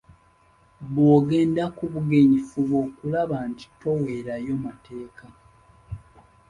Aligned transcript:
Bw'ogenda 0.91 1.63
ku 1.77 1.83
bugenyi 1.91 2.39
fuba 2.49 2.75
okulaba 2.85 3.37
nti 3.49 3.65
toweerayo 3.79 4.53
mateeka. 4.65 5.25